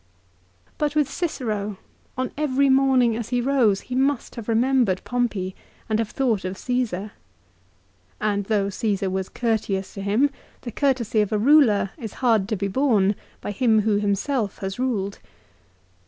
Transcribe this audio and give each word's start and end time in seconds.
But 0.79 0.95
with 0.95 1.07
Cicero, 1.07 1.77
on 2.17 2.31
every 2.35 2.69
morning 2.71 3.15
as 3.15 3.29
he 3.29 3.39
rose, 3.39 3.81
he 3.81 3.93
must 3.93 4.33
have 4.35 4.49
remembered 4.49 5.03
Pompey 5.03 5.55
and 5.87 5.99
have 5.99 6.09
thought 6.09 6.43
of 6.43 6.55
Csesar. 6.57 7.11
And 8.19 8.45
though 8.45 8.71
Caesar 8.71 9.11
was 9.11 9.29
courteous 9.29 9.93
to 9.93 10.01
him, 10.01 10.31
the 10.61 10.71
courtesy 10.71 11.21
of 11.21 11.31
a 11.31 11.37
ruler 11.37 11.91
is 11.99 12.13
hard 12.13 12.49
to 12.49 12.55
be 12.55 12.67
borne 12.67 13.13
by 13.41 13.51
him 13.51 13.81
who 13.81 13.97
himself 13.97 14.57
has 14.57 14.79
ruled. 14.79 15.19